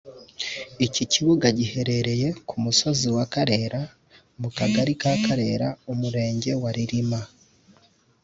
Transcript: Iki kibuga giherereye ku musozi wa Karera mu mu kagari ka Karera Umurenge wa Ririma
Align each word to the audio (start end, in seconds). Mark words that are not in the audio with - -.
Iki 0.85 1.03
kibuga 1.11 1.45
giherereye 1.57 2.27
ku 2.47 2.55
musozi 2.63 3.07
wa 3.15 3.25
Karera 3.33 3.81
mu 3.89 3.91
mu 4.41 4.49
kagari 4.57 4.93
ka 5.01 5.11
Karera 5.25 5.67
Umurenge 5.91 6.51
wa 6.61 6.69
Ririma 6.77 7.21